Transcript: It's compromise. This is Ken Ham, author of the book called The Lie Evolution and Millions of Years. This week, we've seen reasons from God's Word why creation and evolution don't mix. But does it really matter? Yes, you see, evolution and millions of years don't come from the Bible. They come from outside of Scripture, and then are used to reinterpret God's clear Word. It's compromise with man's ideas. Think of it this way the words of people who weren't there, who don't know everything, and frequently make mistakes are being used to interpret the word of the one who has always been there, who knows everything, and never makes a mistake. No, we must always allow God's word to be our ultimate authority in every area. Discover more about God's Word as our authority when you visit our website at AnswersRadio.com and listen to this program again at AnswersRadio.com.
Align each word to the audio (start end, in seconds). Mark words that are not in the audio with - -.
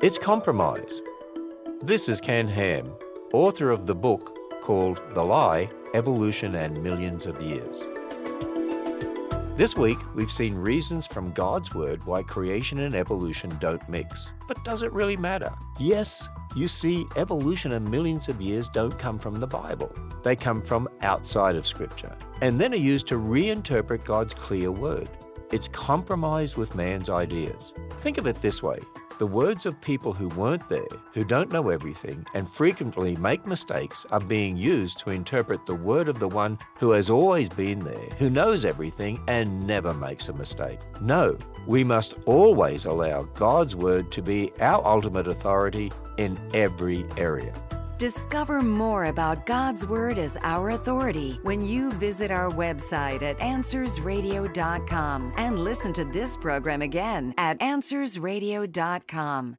It's 0.00 0.16
compromise. 0.16 1.02
This 1.82 2.08
is 2.08 2.20
Ken 2.20 2.46
Ham, 2.46 2.92
author 3.32 3.72
of 3.72 3.86
the 3.86 3.96
book 3.96 4.38
called 4.62 5.00
The 5.10 5.24
Lie 5.24 5.68
Evolution 5.92 6.54
and 6.54 6.80
Millions 6.80 7.26
of 7.26 7.42
Years. 7.42 7.84
This 9.56 9.74
week, 9.74 9.98
we've 10.14 10.30
seen 10.30 10.54
reasons 10.54 11.08
from 11.08 11.32
God's 11.32 11.74
Word 11.74 12.04
why 12.04 12.22
creation 12.22 12.78
and 12.78 12.94
evolution 12.94 13.50
don't 13.60 13.88
mix. 13.88 14.28
But 14.46 14.62
does 14.62 14.82
it 14.82 14.92
really 14.92 15.16
matter? 15.16 15.52
Yes, 15.80 16.28
you 16.54 16.68
see, 16.68 17.04
evolution 17.16 17.72
and 17.72 17.90
millions 17.90 18.28
of 18.28 18.40
years 18.40 18.68
don't 18.68 18.96
come 18.96 19.18
from 19.18 19.40
the 19.40 19.48
Bible. 19.48 19.92
They 20.22 20.36
come 20.36 20.62
from 20.62 20.88
outside 21.00 21.56
of 21.56 21.66
Scripture, 21.66 22.16
and 22.40 22.60
then 22.60 22.72
are 22.72 22.76
used 22.76 23.08
to 23.08 23.16
reinterpret 23.16 24.04
God's 24.04 24.32
clear 24.32 24.70
Word. 24.70 25.08
It's 25.50 25.66
compromise 25.66 26.56
with 26.56 26.76
man's 26.76 27.10
ideas. 27.10 27.74
Think 28.00 28.16
of 28.18 28.28
it 28.28 28.40
this 28.40 28.62
way 28.62 28.78
the 29.18 29.26
words 29.26 29.66
of 29.66 29.80
people 29.80 30.12
who 30.12 30.28
weren't 30.28 30.68
there, 30.68 30.86
who 31.12 31.24
don't 31.24 31.52
know 31.52 31.70
everything, 31.70 32.24
and 32.34 32.48
frequently 32.48 33.16
make 33.16 33.46
mistakes 33.46 34.06
are 34.10 34.20
being 34.20 34.56
used 34.56 34.98
to 34.98 35.10
interpret 35.10 35.66
the 35.66 35.74
word 35.74 36.08
of 36.08 36.18
the 36.18 36.28
one 36.28 36.58
who 36.78 36.92
has 36.92 37.10
always 37.10 37.48
been 37.48 37.80
there, 37.80 38.08
who 38.18 38.30
knows 38.30 38.64
everything, 38.64 39.20
and 39.28 39.66
never 39.66 39.92
makes 39.94 40.28
a 40.28 40.32
mistake. 40.32 40.78
No, 41.00 41.36
we 41.66 41.84
must 41.84 42.14
always 42.26 42.84
allow 42.84 43.24
God's 43.34 43.74
word 43.74 44.12
to 44.12 44.22
be 44.22 44.52
our 44.60 44.84
ultimate 44.86 45.26
authority 45.26 45.90
in 46.16 46.38
every 46.54 47.04
area. 47.16 47.52
Discover 47.98 48.62
more 48.62 49.06
about 49.06 49.44
God's 49.44 49.84
Word 49.84 50.18
as 50.18 50.36
our 50.42 50.70
authority 50.70 51.40
when 51.42 51.60
you 51.60 51.90
visit 51.92 52.30
our 52.30 52.48
website 52.48 53.22
at 53.22 53.38
AnswersRadio.com 53.38 55.32
and 55.36 55.58
listen 55.58 55.92
to 55.94 56.04
this 56.04 56.36
program 56.36 56.82
again 56.82 57.34
at 57.38 57.58
AnswersRadio.com. 57.58 59.58